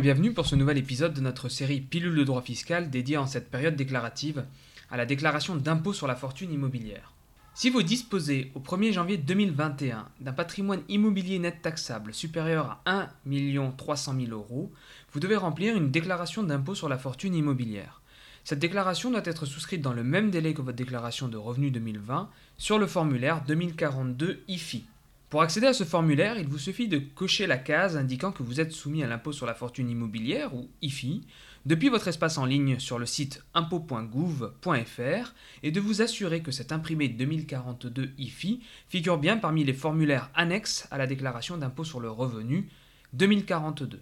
bienvenue 0.00 0.32
pour 0.32 0.46
ce 0.46 0.56
nouvel 0.56 0.78
épisode 0.78 1.12
de 1.12 1.20
notre 1.20 1.50
série 1.50 1.82
Pilule 1.82 2.16
de 2.16 2.24
droit 2.24 2.40
fiscal 2.40 2.88
dédiée 2.88 3.18
en 3.18 3.26
cette 3.26 3.50
période 3.50 3.76
déclarative 3.76 4.46
à 4.90 4.96
la 4.96 5.04
déclaration 5.04 5.56
d'impôt 5.56 5.92
sur 5.92 6.06
la 6.06 6.16
fortune 6.16 6.50
immobilière. 6.50 7.12
Si 7.52 7.68
vous 7.68 7.82
disposez 7.82 8.50
au 8.54 8.60
1er 8.60 8.94
janvier 8.94 9.18
2021 9.18 10.08
d'un 10.20 10.32
patrimoine 10.32 10.80
immobilier 10.88 11.38
net 11.38 11.60
taxable 11.60 12.14
supérieur 12.14 12.80
à 12.86 13.10
1 13.26 13.72
300 13.76 14.14
000 14.18 14.32
euros, 14.32 14.72
vous 15.12 15.20
devez 15.20 15.36
remplir 15.36 15.76
une 15.76 15.90
déclaration 15.90 16.42
d'impôt 16.42 16.74
sur 16.74 16.88
la 16.88 16.96
fortune 16.96 17.34
immobilière. 17.34 18.00
Cette 18.42 18.58
déclaration 18.58 19.10
doit 19.10 19.20
être 19.24 19.44
souscrite 19.44 19.82
dans 19.82 19.92
le 19.92 20.02
même 20.02 20.30
délai 20.30 20.54
que 20.54 20.62
votre 20.62 20.78
déclaration 20.78 21.28
de 21.28 21.36
revenus 21.36 21.72
2020 21.72 22.30
sur 22.56 22.78
le 22.78 22.86
formulaire 22.86 23.44
2042 23.46 24.44
IFI. 24.48 24.86
Pour 25.30 25.42
accéder 25.42 25.68
à 25.68 25.72
ce 25.72 25.84
formulaire, 25.84 26.38
il 26.38 26.48
vous 26.48 26.58
suffit 26.58 26.88
de 26.88 26.98
cocher 26.98 27.46
la 27.46 27.56
case 27.56 27.96
indiquant 27.96 28.32
que 28.32 28.42
vous 28.42 28.58
êtes 28.58 28.72
soumis 28.72 29.04
à 29.04 29.06
l'impôt 29.06 29.30
sur 29.30 29.46
la 29.46 29.54
fortune 29.54 29.88
immobilière, 29.88 30.56
ou 30.56 30.68
IFI, 30.82 31.22
depuis 31.66 31.88
votre 31.88 32.08
espace 32.08 32.36
en 32.36 32.44
ligne 32.44 32.80
sur 32.80 32.98
le 32.98 33.06
site 33.06 33.44
impôt.gouv.fr 33.54 35.34
et 35.62 35.70
de 35.70 35.80
vous 35.80 36.02
assurer 36.02 36.42
que 36.42 36.50
cet 36.50 36.72
imprimé 36.72 37.06
2042 37.06 38.10
IFI 38.18 38.60
figure 38.88 39.18
bien 39.18 39.36
parmi 39.36 39.62
les 39.62 39.72
formulaires 39.72 40.30
annexes 40.34 40.88
à 40.90 40.98
la 40.98 41.06
déclaration 41.06 41.56
d'impôt 41.56 41.84
sur 41.84 42.00
le 42.00 42.10
revenu 42.10 42.68
2042. 43.12 44.00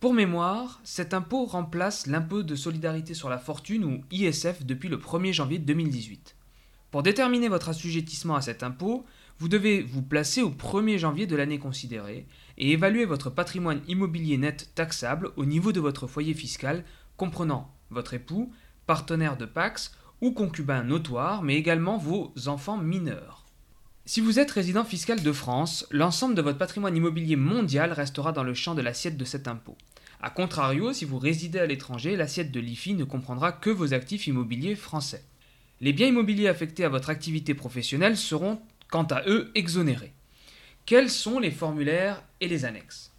Pour 0.00 0.12
mémoire, 0.12 0.80
cet 0.82 1.14
impôt 1.14 1.44
remplace 1.44 2.08
l'impôt 2.08 2.42
de 2.42 2.56
solidarité 2.56 3.14
sur 3.14 3.28
la 3.28 3.38
fortune 3.38 3.84
ou 3.84 4.00
ISF 4.10 4.64
depuis 4.64 4.88
le 4.88 4.96
1er 4.96 5.32
janvier 5.32 5.58
2018. 5.60 6.34
Pour 6.94 7.02
déterminer 7.02 7.48
votre 7.48 7.70
assujettissement 7.70 8.36
à 8.36 8.40
cet 8.40 8.62
impôt, 8.62 9.04
vous 9.40 9.48
devez 9.48 9.82
vous 9.82 10.00
placer 10.00 10.42
au 10.42 10.50
1er 10.50 10.96
janvier 10.96 11.26
de 11.26 11.34
l'année 11.34 11.58
considérée 11.58 12.28
et 12.56 12.70
évaluer 12.70 13.04
votre 13.04 13.30
patrimoine 13.30 13.82
immobilier 13.88 14.38
net 14.38 14.70
taxable 14.76 15.32
au 15.34 15.44
niveau 15.44 15.72
de 15.72 15.80
votre 15.80 16.06
foyer 16.06 16.34
fiscal 16.34 16.84
comprenant 17.16 17.74
votre 17.90 18.14
époux, 18.14 18.52
partenaire 18.86 19.36
de 19.36 19.44
Pax 19.44 19.96
ou 20.20 20.30
concubin 20.30 20.84
notoire, 20.84 21.42
mais 21.42 21.56
également 21.56 21.98
vos 21.98 22.32
enfants 22.46 22.78
mineurs. 22.78 23.44
Si 24.04 24.20
vous 24.20 24.38
êtes 24.38 24.52
résident 24.52 24.84
fiscal 24.84 25.20
de 25.20 25.32
France, 25.32 25.88
l'ensemble 25.90 26.36
de 26.36 26.42
votre 26.42 26.58
patrimoine 26.58 26.96
immobilier 26.96 27.34
mondial 27.34 27.90
restera 27.90 28.30
dans 28.30 28.44
le 28.44 28.54
champ 28.54 28.76
de 28.76 28.82
l'assiette 28.82 29.16
de 29.16 29.24
cet 29.24 29.48
impôt. 29.48 29.76
A 30.22 30.30
contrario, 30.30 30.92
si 30.92 31.04
vous 31.04 31.18
résidez 31.18 31.58
à 31.58 31.66
l'étranger, 31.66 32.14
l'assiette 32.14 32.52
de 32.52 32.60
l'IFI 32.60 32.94
ne 32.94 33.02
comprendra 33.02 33.50
que 33.50 33.70
vos 33.70 33.94
actifs 33.94 34.28
immobiliers 34.28 34.76
français. 34.76 35.24
Les 35.80 35.92
biens 35.92 36.08
immobiliers 36.08 36.48
affectés 36.48 36.84
à 36.84 36.88
votre 36.88 37.10
activité 37.10 37.54
professionnelle 37.54 38.16
seront 38.16 38.60
quant 38.88 39.04
à 39.04 39.22
eux 39.26 39.50
exonérés. 39.54 40.12
Quels 40.86 41.10
sont 41.10 41.38
les 41.38 41.50
formulaires 41.50 42.22
et 42.40 42.48
les 42.48 42.64
annexes? 42.64 43.10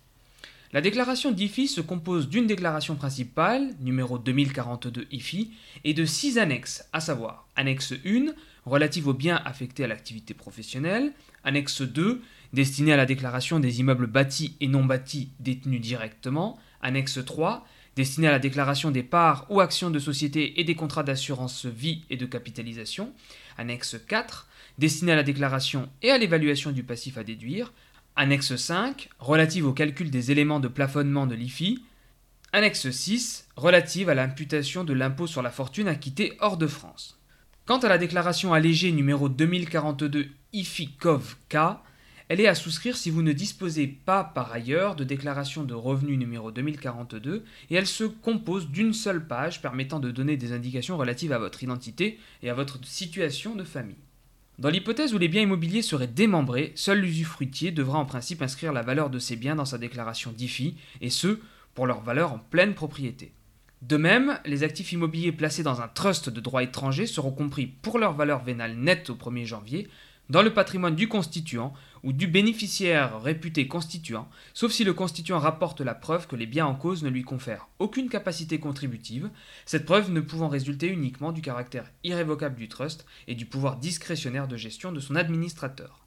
La 0.72 0.81
déclaration 0.81 1.31
d'IFI 1.31 1.67
se 1.67 1.81
compose 1.81 2.28
d'une 2.28 2.48
déclaration 2.48 2.95
principale, 2.95 3.73
numéro 3.80 4.17
2042 4.17 5.08
IFI, 5.11 5.52
et 5.83 5.94
de 5.94 6.06
six 6.06 6.38
annexes, 6.38 6.88
à 6.92 7.00
savoir 7.00 7.48
annexe 7.56 7.94
1, 8.06 8.33
relative 8.66 9.08
aux 9.08 9.14
biens 9.14 9.42
affectés 9.45 9.83
à 9.83 9.88
l'activité 9.88 10.33
professionnelle, 10.33 11.14
annexe 11.44 11.81
2, 11.81 12.22
destinée 12.53 12.94
à 12.94 12.98
la 12.98 13.06
déclaration 13.06 13.59
des 13.59 13.80
immeubles 13.80 14.08
bâtis 14.08 14.56
et 14.59 14.67
non 14.67 14.83
bâtis 14.83 15.30
détenus 15.39 15.81
directement, 15.81 16.59
annexe 16.81 17.23
3, 17.23 17.66
destinée 17.96 18.28
à 18.28 18.32
la 18.32 18.40
déclaration 18.40 18.92
des 18.92 19.04
parts 19.04 19.46
ou 19.50 19.62
actions 19.62 19.90
de 19.90 20.00
société 20.00 20.60
et 20.60 20.64
des 20.64 20.76
contrats 20.76 21.04
d'assurance 21.04 21.66
vie 21.66 22.04
et 22.10 22.18
de 22.18 22.26
capitalisation, 22.26 23.14
annexe 23.58 23.98
4, 24.08 24.48
destinée 24.78 25.14
à 25.14 25.16
la 25.16 25.24
déclaration 25.24 25.90
et 26.02 26.12
à 26.12 26.18
l'évaluation 26.18 26.72
du 26.72 26.84
passif 26.84 27.18
à 27.18 27.23
déduire, 27.23 27.73
annexe 28.16 28.56
5, 28.56 29.10
relative 29.20 29.66
au 29.66 29.73
calcul 29.73 30.10
des 30.10 30.32
éléments 30.32 30.60
de 30.60 30.67
plafonnement 30.67 31.28
de 31.28 31.36
l'IFI, 31.36 31.84
annexe 32.52 32.89
6, 32.89 33.48
relative 33.55 34.10
à 34.10 34.16
l'imputation 34.16 34.84
de 34.84 34.94
l'impôt 34.94 35.28
sur 35.28 35.42
la 35.42 35.52
fortune 35.52 35.88
acquittée 35.88 36.34
hors 36.39 36.58
de 36.58 36.67
France. 36.67 37.20
Quant 37.66 37.80
à 37.80 37.89
la 37.89 37.98
déclaration 37.98 38.54
allégée 38.54 38.92
numéro 38.92 39.28
2042 39.28 40.28
IFI-COV-K, 40.54 41.55
elle 42.27 42.41
est 42.41 42.47
à 42.47 42.55
souscrire 42.55 42.97
si 42.97 43.11
vous 43.11 43.21
ne 43.21 43.33
disposez 43.33 43.87
pas 43.87 44.23
par 44.23 44.52
ailleurs 44.52 44.95
de 44.95 45.03
déclaration 45.03 45.63
de 45.63 45.75
revenus 45.75 46.17
numéro 46.17 46.52
2042 46.52 47.43
et 47.69 47.75
elle 47.75 47.86
se 47.86 48.03
compose 48.03 48.69
d'une 48.69 48.93
seule 48.93 49.27
page 49.27 49.61
permettant 49.61 49.99
de 49.99 50.09
donner 50.09 50.36
des 50.36 50.52
indications 50.52 50.97
relatives 50.97 51.33
à 51.33 51.37
votre 51.37 51.61
identité 51.61 52.19
et 52.41 52.49
à 52.49 52.55
votre 52.55 52.83
situation 52.83 53.55
de 53.55 53.63
famille. 53.63 53.95
Dans 54.58 54.69
l'hypothèse 54.69 55.13
où 55.13 55.17
les 55.17 55.27
biens 55.27 55.41
immobiliers 55.41 55.81
seraient 55.81 56.08
démembrés, 56.08 56.71
seul 56.75 57.02
l'usufruitier 57.02 57.71
devra 57.71 57.99
en 57.99 58.05
principe 58.05 58.42
inscrire 58.42 58.73
la 58.73 58.81
valeur 58.81 59.09
de 59.09 59.19
ses 59.19 59.36
biens 59.36 59.55
dans 59.55 59.65
sa 59.65 59.77
déclaration 59.77 60.31
d'IFI, 60.31 60.77
et 61.02 61.09
ce, 61.09 61.39
pour 61.73 61.86
leur 61.86 62.02
valeur 62.02 62.31
en 62.31 62.39
pleine 62.39 62.73
propriété. 62.73 63.33
De 63.81 63.97
même, 63.97 64.39
les 64.45 64.63
actifs 64.63 64.93
immobiliers 64.93 65.33
placés 65.33 65.61
dans 65.61 65.81
un 65.81 65.89
trust 65.89 66.30
de 66.30 66.39
droit 66.39 66.63
étranger 66.63 67.05
seront 67.05 67.33
compris 67.33 67.67
pour 67.67 67.99
leur 67.99 68.13
valeur 68.13 68.43
vénale 68.43 68.77
nette 68.77 69.09
au 69.09 69.15
1er 69.15 69.45
janvier, 69.45 69.89
dans 70.30 70.41
le 70.41 70.53
patrimoine 70.53 70.95
du 70.95 71.08
constituant 71.08 71.73
ou 72.03 72.13
du 72.13 72.27
bénéficiaire 72.27 73.21
réputé 73.21 73.67
constituant, 73.67 74.30
sauf 74.53 74.71
si 74.71 74.83
le 74.83 74.93
constituant 74.93 75.39
rapporte 75.39 75.81
la 75.81 75.95
preuve 75.95 76.27
que 76.27 76.36
les 76.36 76.45
biens 76.45 76.65
en 76.65 76.75
cause 76.75 77.03
ne 77.03 77.09
lui 77.09 77.23
confèrent 77.23 77.67
aucune 77.80 78.09
capacité 78.09 78.59
contributive, 78.59 79.30
cette 79.65 79.86
preuve 79.86 80.11
ne 80.11 80.21
pouvant 80.21 80.47
résulter 80.47 80.87
uniquement 80.87 81.31
du 81.31 81.41
caractère 81.41 81.91
irrévocable 82.03 82.55
du 82.55 82.67
trust 82.67 83.05
et 83.27 83.36
du 83.36 83.45
pouvoir 83.45 83.77
discrétionnaire 83.77 84.47
de 84.47 84.58
gestion 84.58 84.91
de 84.91 84.99
son 84.99 85.15
administrateur. 85.15 86.05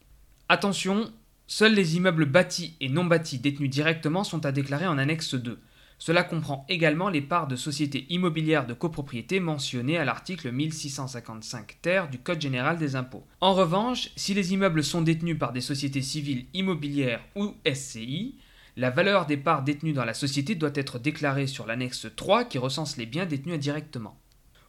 Attention, 0.49 1.13
seuls 1.47 1.75
les 1.75 1.97
immeubles 1.97 2.27
bâtis 2.27 2.77
et 2.81 2.89
non 2.89 3.05
bâtis 3.05 3.39
détenus 3.39 3.71
directement 3.71 4.25
sont 4.25 4.47
à 4.47 4.53
déclarer 4.53 4.87
en 4.87 4.99
annexe 4.99 5.35
2. 5.35 5.59
Cela 5.99 6.23
comprend 6.23 6.65
également 6.69 7.09
les 7.09 7.21
parts 7.21 7.49
de 7.49 7.57
sociétés 7.57 8.07
immobilières 8.09 8.67
de 8.67 8.75
copropriété 8.75 9.41
mentionnées 9.41 9.99
à 9.99 10.05
l'article 10.05 10.53
1655 10.53 11.79
ter 11.83 12.09
du 12.09 12.19
Code 12.19 12.41
général 12.41 12.79
des 12.79 12.95
impôts. 12.95 13.27
En 13.41 13.53
revanche, 13.53 14.11
si 14.15 14.33
les 14.33 14.53
immeubles 14.53 14.85
sont 14.85 15.03
détenus 15.03 15.39
par 15.39 15.53
des 15.53 15.61
sociétés 15.61 16.03
civiles 16.03 16.47
immobilières 16.55 17.25
ou 17.35 17.55
SCI, 17.67 18.37
la 18.77 18.91
valeur 18.91 19.27
des 19.27 19.37
parts 19.37 19.65
détenues 19.65 19.93
dans 19.93 20.05
la 20.05 20.15
société 20.15 20.55
doit 20.55 20.71
être 20.75 21.01
déclarée 21.01 21.49
sur 21.49 21.67
l'annexe 21.67 22.07
3 22.15 22.45
qui 22.45 22.59
recense 22.59 22.97
les 22.97 23.07
biens 23.07 23.27
détenus 23.27 23.57
indirectement. 23.57 24.17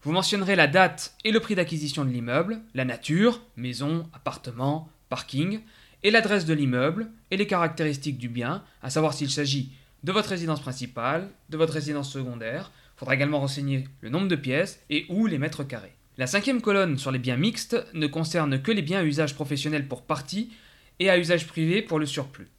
Vous 0.02 0.12
mentionnerez 0.12 0.56
la 0.56 0.66
date 0.66 1.16
et 1.24 1.32
le 1.32 1.40
prix 1.40 1.54
d'acquisition 1.54 2.06
de 2.06 2.10
l'immeuble, 2.10 2.62
la 2.74 2.86
nature, 2.86 3.42
maison, 3.56 4.10
appartement, 4.14 4.90
parking, 5.10 5.60
et 6.02 6.10
l'adresse 6.10 6.46
de 6.46 6.54
l'immeuble 6.54 7.12
et 7.30 7.38
les 7.38 7.46
caractéristiques 7.46 8.18
du 8.18 8.30
bien, 8.30 8.64
à 8.82 8.90
savoir 8.90 9.14
s'il 9.14 9.30
s'agit 9.30 9.74
de 10.04 10.12
votre 10.12 10.30
résidence 10.30 10.62
principale, 10.62 11.30
de 11.50 11.58
votre 11.58 11.74
résidence 11.74 12.12
secondaire. 12.12 12.72
Il 12.96 13.00
faudra 13.00 13.16
également 13.16 13.40
renseigner 13.40 13.88
le 14.02 14.10
nombre 14.10 14.28
de 14.28 14.36
pièces 14.36 14.82
et 14.90 15.06
où 15.10 15.26
les 15.26 15.38
mètres 15.38 15.64
carrés. 15.64 15.96
La 16.18 16.28
cinquième 16.28 16.62
colonne 16.62 16.98
sur 16.98 17.12
les 17.12 17.20
biens 17.20 17.38
mixtes 17.38 17.78
ne 17.94 18.08
concerne 18.08 18.62
que 18.62 18.72
les 18.72 18.82
biens 18.82 19.00
à 19.00 19.04
usage 19.04 19.36
professionnel 19.36 19.88
pour 19.88 20.04
partie 20.04 20.52
et 21.00 21.10
à 21.10 21.18
usage 21.18 21.48
privé 21.48 21.82
pour 21.82 22.00
le 22.00 22.06
surplus. 22.06 22.50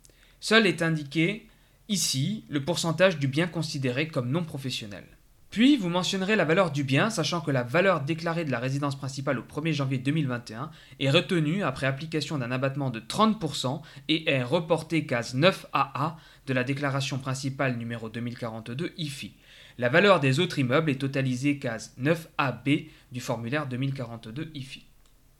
Seul 0.40 0.66
est 0.66 0.80
indiqué 0.80 1.46
ici 1.88 2.44
le 2.48 2.64
pourcentage 2.64 3.18
du 3.18 3.28
bien 3.28 3.46
considéré 3.46 4.08
comme 4.08 4.30
non 4.30 4.44
professionnel. 4.44 5.04
Puis 5.50 5.76
vous 5.76 5.88
mentionnerez 5.88 6.36
la 6.36 6.44
valeur 6.44 6.70
du 6.70 6.84
bien, 6.84 7.10
sachant 7.10 7.40
que 7.40 7.50
la 7.50 7.64
valeur 7.64 8.02
déclarée 8.02 8.44
de 8.44 8.52
la 8.52 8.60
résidence 8.60 8.96
principale 8.96 9.40
au 9.40 9.42
1er 9.42 9.72
janvier 9.72 9.98
2021 9.98 10.70
est 11.00 11.10
retenue 11.10 11.64
après 11.64 11.88
application 11.88 12.38
d'un 12.38 12.52
abattement 12.52 12.90
de 12.90 13.00
30% 13.00 13.82
et 14.06 14.30
est 14.30 14.44
reportée 14.44 15.06
case 15.06 15.34
9AA 15.34 16.14
de 16.46 16.52
la 16.52 16.62
déclaration 16.62 17.18
principale 17.18 17.76
numéro 17.78 18.08
2042 18.08 18.92
IFI. 18.96 19.32
La 19.76 19.88
valeur 19.88 20.20
des 20.20 20.38
autres 20.38 20.60
immeubles 20.60 20.92
est 20.92 21.00
totalisée 21.00 21.58
case 21.58 21.96
9AB 22.00 22.86
du 23.10 23.20
formulaire 23.20 23.66
2042 23.66 24.52
IFI. 24.54 24.84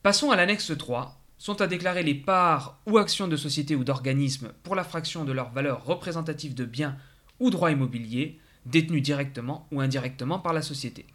Passons 0.03 0.33
à 0.33 0.37
l'annexe 0.37 0.77
3. 0.77 1.21
Sont 1.39 1.63
à 1.63 1.69
déclarer 1.69 2.03
les 2.03 2.17
parts 2.17 2.81
ou 2.85 2.99
actions 2.99 3.29
de 3.29 3.37
sociétés 3.37 3.77
ou 3.77 3.85
d'organismes 3.85 4.53
pour 4.65 4.75
la 4.75 4.85
fraction 4.85 5.25
de 5.25 5.33
leur 5.33 5.51
valeur 5.51 5.85
représentative 5.85 6.55
de 6.55 6.65
biens 6.65 6.97
ou 7.39 7.51
droits 7.51 7.71
immobiliers 7.71 8.41
détenus 8.67 9.03
directement 9.03 9.67
ou 9.73 9.81
indirectement 9.81 10.39
par 10.39 10.53
la 10.53 10.63
société. 10.63 11.07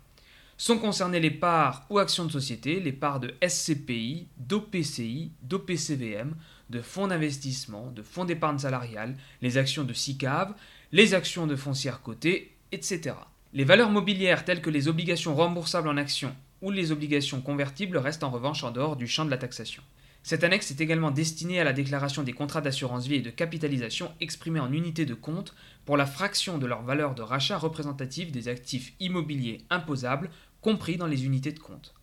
Sont 0.57 0.77
concernées 0.77 1.19
les 1.19 1.31
parts 1.31 1.86
ou 1.89 2.00
actions 2.00 2.25
de 2.25 2.31
société, 2.31 2.80
les 2.80 2.94
parts 2.94 3.19
de 3.19 3.33
SCPI, 3.45 4.27
d'OPCI, 4.38 5.31
d'OPCVM, 5.42 6.36
de 6.69 6.81
fonds 6.81 7.07
d'investissement, 7.07 7.92
de 7.92 8.01
fonds 8.01 8.25
d'épargne 8.25 8.59
salariale, 8.59 9.18
les 9.42 9.57
actions 9.57 9.83
de 9.83 9.94
SICAV, 9.94 10.53
les 10.92 11.13
actions 11.13 11.45
de 11.45 11.56
foncières 11.56 12.01
cotées, 12.01 12.56
etc. 12.71 13.15
Les 13.53 13.65
valeurs 13.65 13.89
mobilières 13.89 14.45
telles 14.45 14.62
que 14.62 14.69
les 14.69 14.88
obligations 14.88 15.36
remboursables 15.36 15.89
en 15.89 15.98
actions 15.98 16.36
ou 16.62 16.71
les 16.71 16.91
obligations 16.91 17.41
convertibles 17.41 17.98
restent 17.98 18.24
en 18.24 18.31
revanche 18.31 18.63
en 18.63 18.71
dehors 18.71 18.95
du 18.95 19.07
champ 19.07 19.25
de 19.25 19.30
la 19.30 19.38
taxation. 19.38 19.83
Cette 20.25 20.44
annexe 20.44 20.72
est 20.72 20.81
également 20.81 21.12
destinée 21.12 21.60
à 21.60 21.63
la 21.63 21.72
déclaration 21.72 22.24
des 22.24 22.33
contrats 22.33 22.60
d'assurance 22.60 23.06
vie 23.06 23.18
et 23.18 23.22
de 23.22 23.30
capitalisation 23.30 24.12
exprimés 24.19 24.60
en 24.60 24.74
unités 24.74 25.06
de 25.06 25.13
compte 25.13 25.54
pour 25.86 25.98
la 25.98 26.07
fraction 26.07 26.57
de 26.57 26.66
leur 26.66 26.81
valeur 26.81 27.13
de 27.13 27.22
rachat 27.22 27.60
représentative 27.60 28.31
des 28.31 28.48
actifs 28.48 28.94
immobiliers 29.00 29.60
imposables 29.69 30.31
compris 30.62 30.98
dans 30.98 31.06
les 31.06 31.25
unités 31.25 31.51
de 31.51 31.60
compte. 31.60 31.94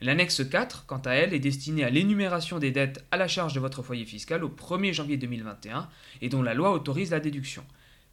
L'annexe 0.00 0.48
4, 0.48 0.86
quant 0.86 1.02
à 1.04 1.14
elle, 1.14 1.34
est 1.34 1.40
destinée 1.40 1.82
à 1.82 1.90
l'énumération 1.90 2.60
des 2.60 2.70
dettes 2.70 3.04
à 3.10 3.16
la 3.16 3.26
charge 3.26 3.54
de 3.54 3.60
votre 3.60 3.82
foyer 3.82 4.04
fiscal 4.04 4.44
au 4.44 4.50
1er 4.50 4.92
janvier 4.92 5.16
2021 5.16 5.88
et 6.22 6.28
dont 6.28 6.42
la 6.42 6.54
loi 6.54 6.70
autorise 6.70 7.10
la 7.10 7.18
déduction. 7.18 7.64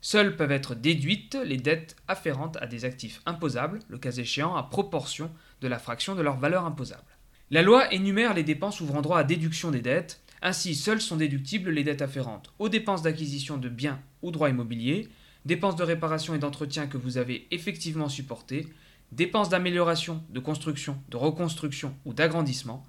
Seules 0.02 0.38
peuvent 0.38 0.52
être 0.52 0.74
déduites 0.74 1.38
les 1.46 1.58
dettes 1.58 1.98
afférentes 2.08 2.58
à 2.62 2.66
des 2.66 2.84
actifs 2.84 3.22
imposables, 3.28 3.78
le 3.90 4.00
cas 4.00 4.12
échéant 4.12 4.56
à 4.56 4.63
proportion 4.63 5.30
de 5.62 5.68
la 5.68 5.78
fraction 5.78 6.16
de 6.16 6.24
leur 6.24 6.38
valeur 6.38 6.66
imposable. 6.66 7.06
La 7.53 7.63
loi 7.63 7.94
énumère 7.94 8.33
les 8.33 8.44
dépenses 8.44 8.80
ouvrant 8.80 9.01
droit 9.01 9.19
à 9.19 9.25
déduction 9.25 9.71
des 9.71 9.81
dettes, 9.81 10.21
ainsi 10.42 10.74
seules 10.74 11.01
sont 11.01 11.18
déductibles 11.18 11.69
les 11.69 11.83
dettes 11.83 12.01
afférentes 12.01 12.53
aux 12.59 12.69
dépenses 12.69 13.01
d'acquisition 13.01 13.57
de 13.57 13.68
biens 13.68 14.00
ou 14.21 14.31
droits 14.31 14.50
immobiliers, 14.50 15.09
dépenses 15.44 15.75
de 15.75 15.83
réparation 15.83 16.33
et 16.33 16.39
d'entretien 16.39 16.88
que 16.88 16.95
vous 16.95 17.18
avez 17.18 17.50
effectivement 17.51 18.07
supportées, 18.07 18.69
dépenses 19.12 19.50
d'amélioration, 19.50 20.24
de 20.30 20.39
construction, 20.39 20.98
de 21.09 21.18
reconstruction 21.18 21.94
ou 22.06 22.13
d'agrandissement, 22.13 22.88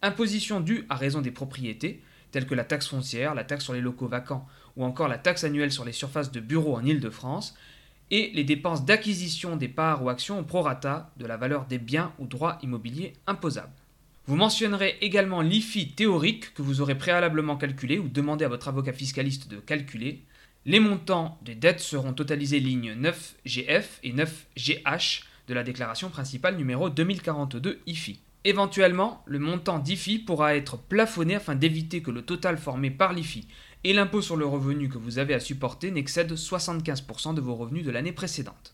impositions 0.00 0.60
dues 0.60 0.86
à 0.88 0.94
raison 0.94 1.20
des 1.20 1.32
propriétés, 1.32 2.00
telles 2.30 2.46
que 2.46 2.54
la 2.54 2.62
taxe 2.62 2.86
foncière, 2.86 3.34
la 3.34 3.42
taxe 3.42 3.64
sur 3.64 3.72
les 3.72 3.80
locaux 3.80 4.06
vacants 4.06 4.46
ou 4.76 4.84
encore 4.84 5.08
la 5.08 5.18
taxe 5.18 5.42
annuelle 5.42 5.72
sur 5.72 5.84
les 5.84 5.90
surfaces 5.90 6.30
de 6.30 6.38
bureaux 6.38 6.76
en 6.76 6.84
Île-de-France, 6.84 7.56
et 8.12 8.30
les 8.32 8.44
dépenses 8.44 8.84
d'acquisition 8.84 9.56
des 9.56 9.66
parts 9.66 10.04
ou 10.04 10.08
actions 10.08 10.38
au 10.38 10.44
prorata 10.44 11.10
de 11.16 11.26
la 11.26 11.36
valeur 11.36 11.66
des 11.66 11.78
biens 11.78 12.12
ou 12.20 12.28
droits 12.28 12.58
immobiliers 12.62 13.14
imposables. 13.26 13.72
Vous 14.26 14.36
mentionnerez 14.36 14.96
également 15.02 15.42
l'IFI 15.42 15.90
théorique 15.92 16.54
que 16.54 16.62
vous 16.62 16.80
aurez 16.80 16.96
préalablement 16.96 17.56
calculé 17.56 17.98
ou 17.98 18.08
demandé 18.08 18.46
à 18.46 18.48
votre 18.48 18.68
avocat 18.68 18.94
fiscaliste 18.94 19.50
de 19.50 19.58
calculer. 19.58 20.22
Les 20.64 20.80
montants 20.80 21.38
des 21.42 21.54
dettes 21.54 21.80
seront 21.80 22.14
totalisés 22.14 22.58
lignes 22.58 22.94
9GF 22.94 23.84
et 24.02 24.14
9GH 24.14 25.24
de 25.46 25.52
la 25.52 25.62
déclaration 25.62 26.08
principale 26.08 26.56
numéro 26.56 26.88
2042 26.88 27.80
IFI. 27.86 28.18
Éventuellement, 28.44 29.22
le 29.26 29.38
montant 29.38 29.78
d'IFI 29.78 30.20
pourra 30.20 30.56
être 30.56 30.78
plafonné 30.78 31.34
afin 31.34 31.54
d'éviter 31.54 32.00
que 32.00 32.10
le 32.10 32.22
total 32.22 32.56
formé 32.56 32.90
par 32.90 33.12
l'IFI 33.12 33.46
et 33.84 33.92
l'impôt 33.92 34.22
sur 34.22 34.36
le 34.36 34.46
revenu 34.46 34.88
que 34.88 34.96
vous 34.96 35.18
avez 35.18 35.34
à 35.34 35.40
supporter 35.40 35.90
n'excède 35.90 36.32
75% 36.32 37.34
de 37.34 37.42
vos 37.42 37.56
revenus 37.56 37.84
de 37.84 37.90
l'année 37.90 38.12
précédente. 38.12 38.73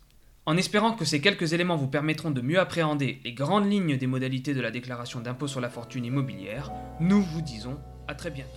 En 0.50 0.56
espérant 0.56 0.94
que 0.94 1.04
ces 1.04 1.20
quelques 1.20 1.52
éléments 1.52 1.76
vous 1.76 1.86
permettront 1.86 2.32
de 2.32 2.40
mieux 2.40 2.58
appréhender 2.58 3.20
les 3.22 3.32
grandes 3.32 3.70
lignes 3.70 3.96
des 3.96 4.08
modalités 4.08 4.52
de 4.52 4.60
la 4.60 4.72
déclaration 4.72 5.20
d'impôt 5.20 5.46
sur 5.46 5.60
la 5.60 5.70
fortune 5.70 6.04
immobilière, 6.04 6.72
nous 6.98 7.22
vous 7.22 7.40
disons 7.40 7.78
à 8.08 8.16
très 8.16 8.32
bientôt. 8.32 8.50